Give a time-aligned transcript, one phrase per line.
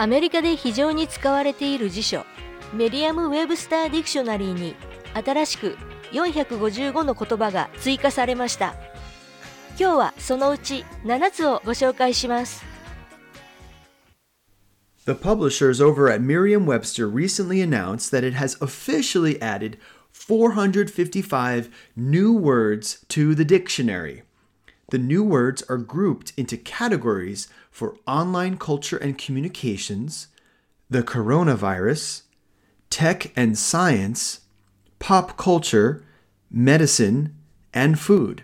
[0.00, 2.26] アメリカで非常に使われている辞書
[2.72, 4.74] メディアム・ウェブスター・ディクショナリーに
[5.14, 5.76] 新しく
[6.12, 8.74] 455の言葉が追加されました
[9.78, 12.64] 今日はそのうち7つをご紹介します
[15.06, 19.78] The publishers over at Merriam Webster recently announced that it has officially added
[20.10, 24.24] 455 new words to the dictionary.
[24.90, 30.27] The new words are grouped into categories for online culture and communications,
[30.89, 32.23] the coronavirus,
[32.89, 34.41] tech and science,
[34.99, 36.03] pop culture,
[36.51, 37.35] medicine,
[37.73, 38.43] and food.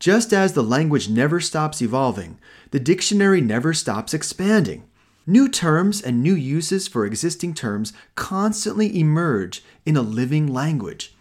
[0.00, 2.38] Just as the language never stops evolving,
[2.70, 4.84] the dictionary never stops expanding.
[5.26, 11.14] New terms and new uses for existing terms constantly emerge in a living language.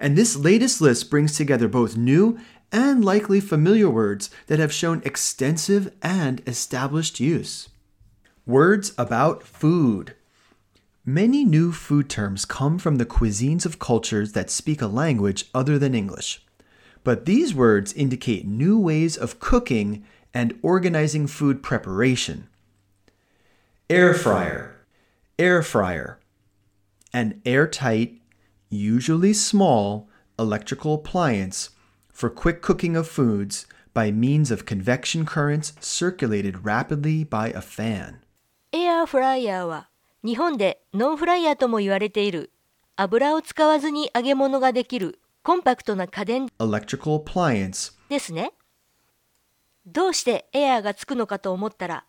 [0.00, 2.38] And this latest list brings together both new
[2.74, 7.68] and likely familiar words that have shown extensive and established use.
[8.46, 10.16] Words about food.
[11.06, 15.78] Many new food terms come from the cuisines of cultures that speak a language other
[15.78, 16.44] than English.
[17.04, 22.48] But these words indicate new ways of cooking and organizing food preparation.
[23.88, 24.80] Air fryer,
[25.38, 26.18] air fryer,
[27.12, 28.20] an airtight,
[28.68, 31.70] usually small, electrical appliance
[32.14, 38.20] for quick cooking of foods by means of convection currents circulated rapidly by a fan.
[38.72, 39.88] エアーフライヤーは
[40.24, 42.50] 日本でノンフライヤーとも言われている
[42.96, 48.52] 油を使わずに揚げ物ができるコンパクトな家電 Electrical appliance ですね。
[49.86, 52.04] どうしてエアーがつくのかと思ったら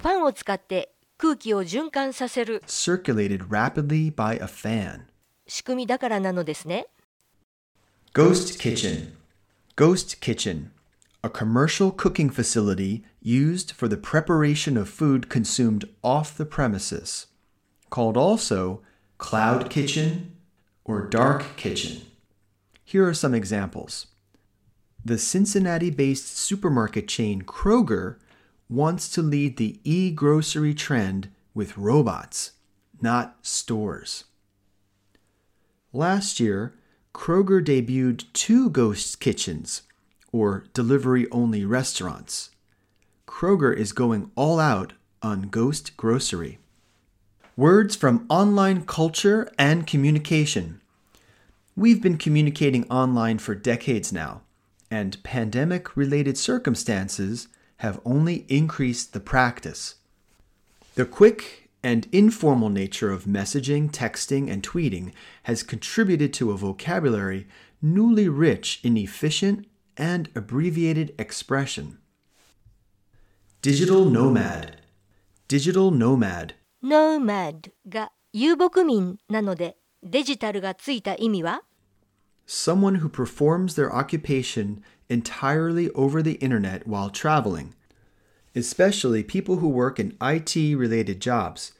[0.00, 5.00] ファンを使って空気を循環させる circulated rapidly by a fan.
[5.48, 6.86] 仕組みだからなのですね。
[8.14, 9.17] Ghost kitchen.
[9.78, 10.72] Ghost kitchen.
[11.22, 17.28] A commercial cooking facility used for the preparation of food consumed off the premises.
[17.88, 18.82] Called also
[19.18, 20.34] cloud kitchen
[20.84, 22.02] or dark kitchen.
[22.84, 24.08] Here are some examples.
[25.04, 28.16] The Cincinnati based supermarket chain Kroger
[28.68, 32.54] wants to lead the e grocery trend with robots,
[33.00, 34.24] not stores.
[35.92, 36.74] Last year,
[37.18, 39.82] Kroger debuted two ghost kitchens,
[40.30, 42.50] or delivery only restaurants.
[43.26, 46.60] Kroger is going all out on ghost grocery.
[47.56, 50.80] Words from online culture and communication.
[51.76, 54.42] We've been communicating online for decades now,
[54.88, 59.96] and pandemic related circumstances have only increased the practice.
[60.94, 65.11] The quick and informal nature of messaging, texting, and tweeting
[65.43, 67.45] has contributed to a vocabulary
[67.81, 69.67] newly rich in efficient
[69.97, 71.97] and abbreviated expression.
[73.61, 74.77] Digital nomad.
[75.47, 76.53] Digital nomad.
[76.83, 81.61] nomad が遊牧民なのでデジタルがついた意味は
[82.45, 87.73] Someone who performs their occupation entirely over the internet while traveling,
[88.54, 91.72] especially people who work in IT related jobs.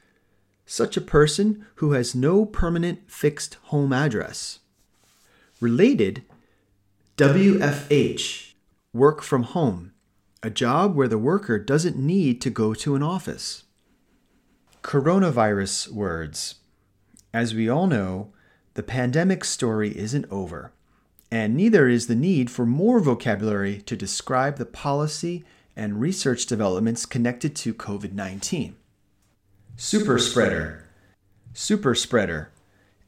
[0.67, 4.59] Such a person who has no permanent fixed home address.
[5.61, 6.25] Related,
[7.17, 8.53] WFH,
[8.93, 9.93] work from home,
[10.43, 13.65] a job where the worker doesn't need to go to an office.
[14.83, 16.57] Coronavirus words.
[17.35, 18.33] As we all know,
[18.75, 20.73] the pandemic story isn't over,
[21.31, 25.45] and neither is the need for more vocabulary to describe the policy
[25.79, 28.75] and research developments connected to COVID 19.
[29.77, 30.85] Super spreader.
[31.55, 32.51] Super spreader.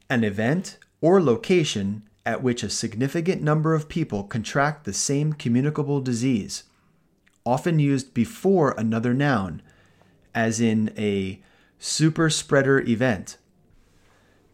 [0.09, 5.99] An event or location at which a significant number of people contract the same communicable
[5.99, 6.63] disease,
[7.45, 9.61] often used before another noun,
[10.33, 11.41] as in a
[11.77, 13.37] super spreader event.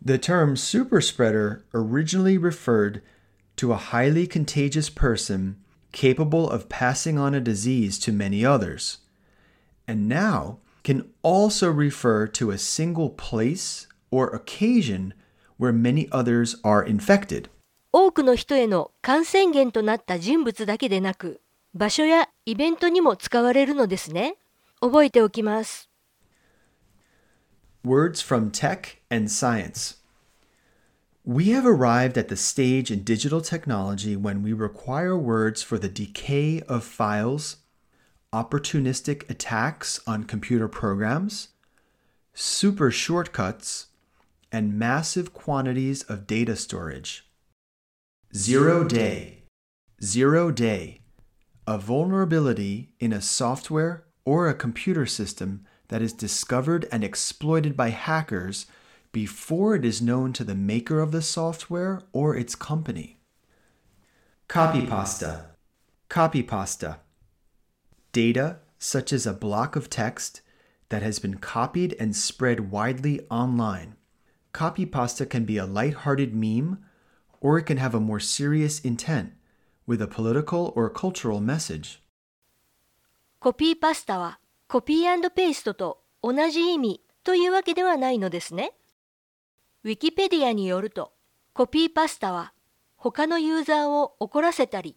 [0.01, 3.03] The term super spreader originally referred
[3.57, 5.57] to a highly contagious person
[5.92, 8.98] capable of passing on a disease to many others,
[9.86, 15.14] and now can also refer to a single place or occasion
[15.56, 17.48] where many others are infected.
[17.92, 21.42] 多くの人への感染源となった人物だけでなく
[21.74, 24.36] 場所やイベントにも使われるのですね。
[24.80, 25.88] 覚えておきます。
[27.84, 29.98] Words from tech and science.
[31.27, 35.89] we have arrived at the stage in digital technology when we require words for the
[35.89, 37.57] decay of files,
[38.31, 41.49] opportunistic attacks on computer programs,
[42.33, 43.87] super shortcuts,
[44.53, 47.27] and massive quantities of data storage.
[48.33, 49.43] Zero day.
[50.01, 51.01] Zero day.
[51.67, 57.89] A vulnerability in a software or a computer system that is discovered and exploited by
[57.89, 58.65] hackers
[59.16, 63.18] before it is known to the maker of the software or its company.
[64.48, 65.46] Copy pasta.
[66.08, 67.00] Copy pasta.
[68.12, 70.40] Data such as a block of text
[70.88, 73.96] that has been copied and spread widely online.
[74.52, 76.78] Copy pasta can be a light-hearted meme
[77.40, 79.32] or it can have a more serious intent
[79.86, 82.00] with a political or cultural message.
[83.40, 88.72] コピーパスタはコピーペーストと同じ意味というわけではないのですね。
[89.83, 91.13] ウィキペディアによると
[91.53, 92.53] コピーパスタは
[92.95, 94.95] 他のユーザーを怒らせたり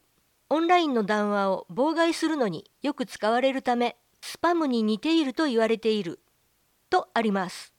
[0.48, 6.20] オンラインの談話を妨害するのによく使われるためスパムに似ていると言われている
[6.88, 7.72] とあります。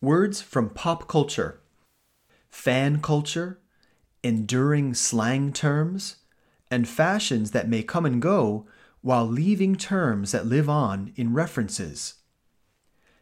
[0.00, 1.58] Words from pop culture
[2.50, 3.58] fan culture,
[4.22, 6.16] enduring slang terms,
[6.70, 8.66] and fashions that may come and go
[9.00, 12.17] while leaving terms that live on in references.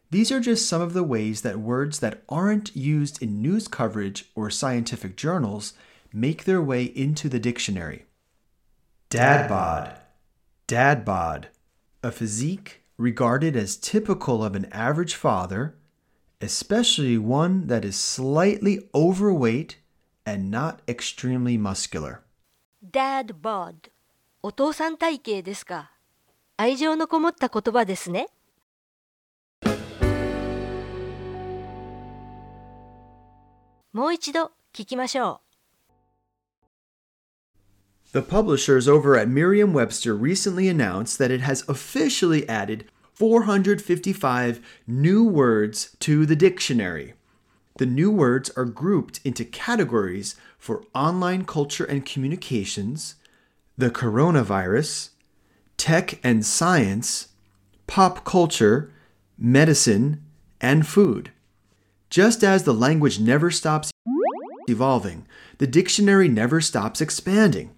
[0.10, 4.30] These are just some of the ways that words that aren't used in news coverage
[4.36, 5.74] or scientific journals
[6.12, 8.06] make their way into the dictionary.
[9.10, 9.98] Dad bod.
[10.68, 11.48] Dad bod.
[12.04, 15.76] A physique regarded as typical of an average father
[16.42, 19.78] especially one that is slightly overweight
[20.26, 22.24] and not extremely muscular.
[22.82, 23.92] Dad bod
[24.44, 25.92] お父さん体型ですか
[26.58, 28.28] 愛情のこもった言葉ですね
[33.96, 35.52] もう一度聞きましょう
[38.14, 45.24] The publishers over at Merriam Webster recently announced that it has officially added 455 new
[45.24, 47.14] words to the dictionary.
[47.78, 53.16] The new words are grouped into categories for online culture and communications,
[53.78, 55.12] the coronavirus,
[55.78, 57.30] tech and science,
[57.88, 58.92] pop culture,
[59.38, 60.22] medicine,
[60.60, 61.32] and food.
[62.17, 63.91] Just as the language never stops
[64.71, 65.27] evolving,
[65.59, 67.77] the dictionary never stops expanding.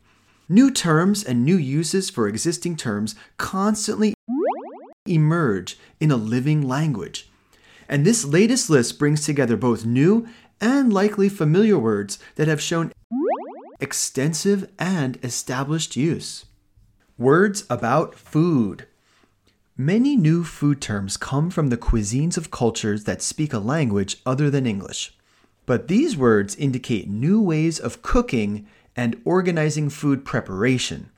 [0.49, 4.15] New terms and new uses for existing terms constantly
[5.09, 7.29] emerge in a living language.
[7.89, 10.29] And this latest list brings together both new
[10.61, 12.93] and likely familiar words that have shown
[13.81, 16.45] extensive and established use.
[17.19, 18.87] Words about food.
[19.81, 24.51] Many new food terms come from the cuisines of cultures that speak a language other
[24.51, 25.17] than English.
[25.67, 28.67] But these words indicate new ways of cooking
[28.97, 31.11] and organizing food preparation.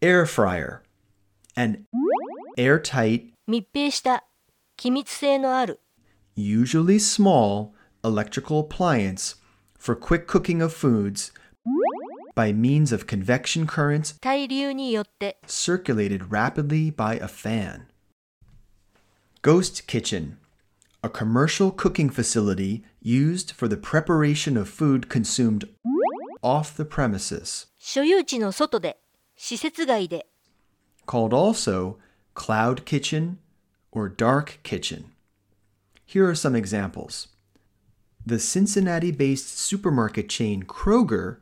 [0.00, 0.82] Air fryer.
[1.54, 1.84] An
[2.56, 3.34] airtight,
[6.34, 9.34] usually small, electrical appliance
[9.76, 11.30] for quick cooking of foods
[12.37, 17.85] by means of convection currents 対流によって circulated rapidly by a fan.
[19.41, 20.37] Ghost kitchen,
[21.01, 25.67] a commercial cooking facility used for the preparation of food consumed
[26.41, 27.67] off the premises.
[27.77, 28.97] 所有地の外で
[29.35, 30.27] 施設外で
[31.05, 31.97] Called also
[32.33, 33.37] cloud kitchen,
[33.91, 35.11] or dark kitchen.
[36.05, 37.27] Here are some examples.
[38.25, 41.37] The Cincinnati based supermarket chain Kroger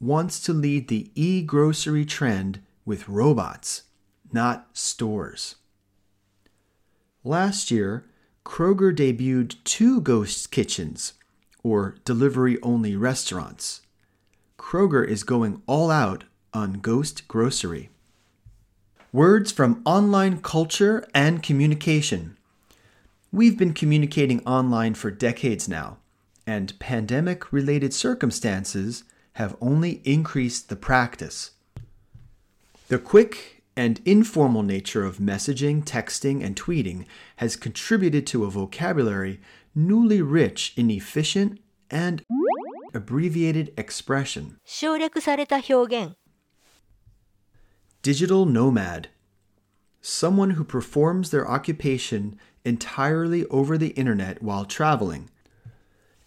[0.00, 3.84] wants to lead the e grocery trend with robots,
[4.32, 5.56] not stores.
[7.24, 8.06] Last year,
[8.44, 11.14] Kroger debuted two ghost kitchens,
[11.62, 13.82] or delivery only restaurants.
[14.58, 17.90] Kroger is going all out on ghost grocery.
[19.12, 22.36] Words from online culture and communication.
[23.32, 25.98] We've been communicating online for decades now,
[26.46, 29.04] and pandemic related circumstances
[29.37, 31.51] have only increased the practice.
[32.87, 37.05] The quick and informal nature of messaging, texting, and tweeting
[37.37, 39.39] has contributed to a vocabulary
[39.73, 42.23] newly rich in efficient and
[42.93, 44.57] abbreviated expression.
[44.63, 46.15] 省略された表現
[48.03, 49.07] Digital nomad.
[50.01, 55.29] Someone who performs their occupation entirely over the internet while traveling,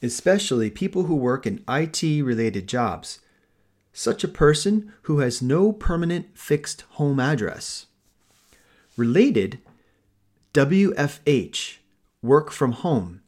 [0.02, 3.20] especially people who work in IT related jobs.
[3.94, 7.88] Such a person who has no permanent fixed home address.
[8.98, 9.60] Related,
[10.54, 11.78] WFH,
[12.22, 13.22] work from home,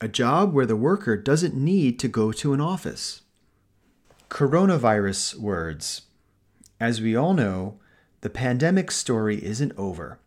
[0.00, 3.22] a job where the worker doesn't need to go to an office.
[4.28, 6.02] Coronavirus words.
[6.78, 7.78] As we all know,
[8.22, 10.18] the pandemic story isn't over,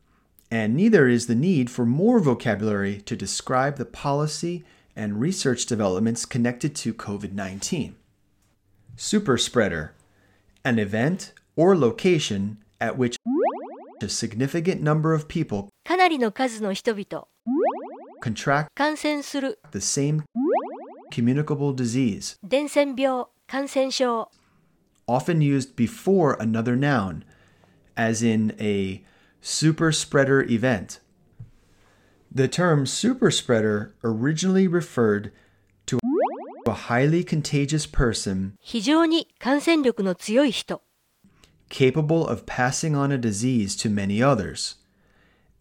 [0.51, 4.63] and neither is the need for more vocabulary to describe the policy
[4.96, 7.96] and research developments connected to COVID 19.
[8.96, 9.94] Super spreader,
[10.64, 13.16] an event or location at which
[14.00, 17.26] A significant number of people かなりの数の人々
[18.22, 20.22] contract 感染する the same
[21.10, 24.30] communicable disease, 伝染病感染症
[25.08, 27.24] often used before another noun,
[27.96, 29.02] as in a
[29.40, 31.00] super spreader event.
[32.34, 35.32] The term super spreader originally referred
[35.86, 35.98] to
[36.66, 40.82] a highly contagious person 非常に感染力の強い人
[41.68, 44.76] capable of passing on a disease to many others,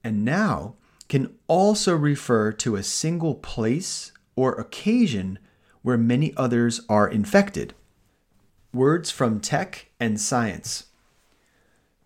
[0.03, 0.75] and now
[1.07, 5.39] can also refer to a single place or occasion
[5.81, 7.73] where many others are infected.
[8.73, 10.85] Words from tech and science.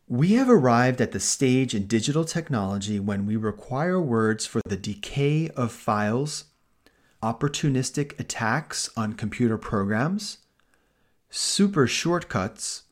[0.08, 4.76] We have arrived at the stage in digital technology when we require words for the
[4.76, 6.44] decay of files,
[7.24, 10.38] opportunistic attacks on computer programs,
[11.28, 12.84] super shortcuts,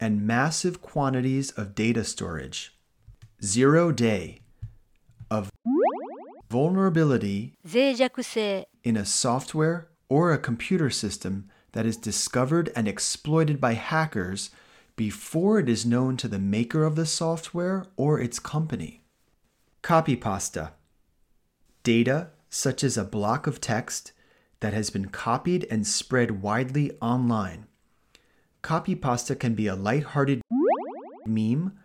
[0.00, 2.74] and massive quantities of data storage.
[3.40, 4.40] Zero day
[5.30, 5.52] of
[6.50, 7.54] vulnerability
[8.82, 14.50] in a software or a computer system that is discovered and exploited by hackers
[14.98, 19.00] before it is known to the maker of the software or its company.
[19.80, 20.72] Copy pasta.
[21.84, 24.10] Data such as a block of text
[24.58, 27.68] that has been copied and spread widely online.
[28.60, 30.42] Copy pasta can be a light-hearted
[31.24, 31.78] meme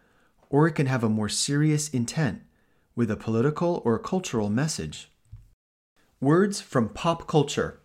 [0.50, 2.42] or it can have a more serious intent
[2.96, 5.12] with a political or cultural message.
[6.20, 7.80] Words from pop culture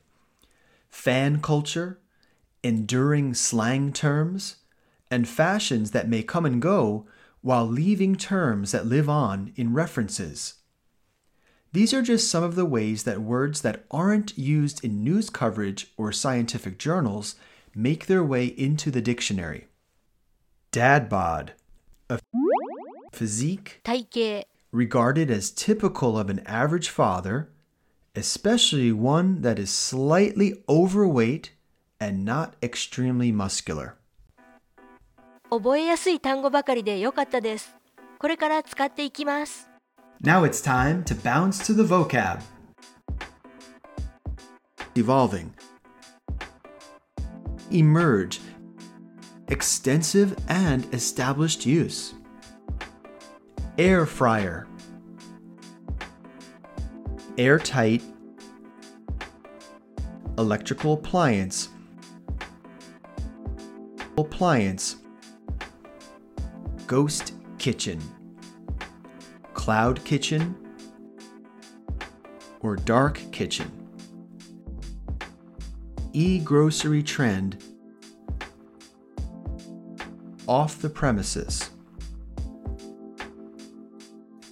[0.88, 2.00] fan culture,
[2.62, 4.56] enduring slang terms,
[5.10, 7.06] and fashions that may come and go
[7.40, 10.54] while leaving terms that live on in references.
[11.72, 15.92] These are just some of the ways that words that aren't used in news coverage
[15.96, 17.36] or scientific journals
[17.74, 19.68] make their way into the dictionary.
[20.72, 21.52] Dad bod,
[22.08, 22.18] a
[23.12, 23.80] physique
[24.72, 27.50] regarded as typical of an average father,
[28.14, 31.52] especially one that is slightly overweight
[32.00, 33.96] and not extremely muscular.
[35.49, 37.75] 覚えやすい単語ばかりでよかったです
[38.19, 39.69] これから使っていきます
[40.23, 42.41] Now it's time to bounce to the vocab.
[44.95, 45.53] Evolving.
[47.71, 48.39] Emerge.
[49.49, 52.13] Extensive and established use.
[53.77, 54.65] Air fryer.
[57.37, 58.01] Airtight.
[60.37, 61.67] Electrical appliance.
[64.17, 64.95] Appliance.
[66.88, 68.00] Ghost kitchen
[69.58, 70.56] cloud kitchen,
[72.60, 73.70] or dark kitchen.
[76.14, 77.62] E grocery trend,
[80.46, 81.68] off the premises.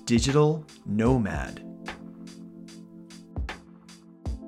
[0.05, 1.62] Digital nomad.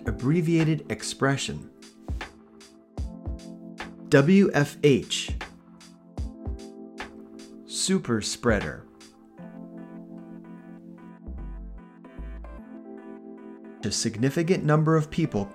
[0.07, 1.71] Abbreviated expression.
[4.11, 5.38] WFH.
[7.89, 8.85] Super spreader.
[13.83, 15.49] a significant number of people.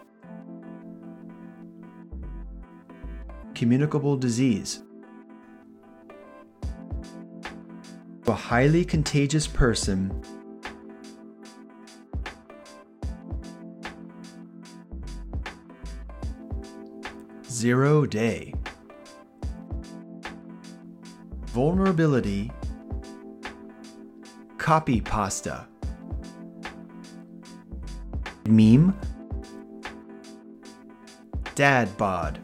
[3.54, 4.82] Communicable disease.
[8.26, 10.20] A highly contagious person.
[17.48, 18.56] Zero day
[21.54, 22.52] vulnerability
[24.58, 25.68] copy pasta
[28.48, 28.98] meme
[31.54, 32.40] dad bod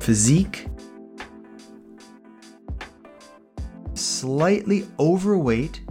[0.00, 0.66] physique
[3.92, 5.82] slightly overweight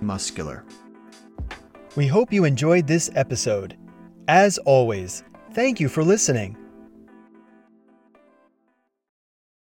[0.00, 0.64] muscular.
[1.96, 3.76] We hope you enjoyed this episode.
[4.28, 6.56] As always thank you for listening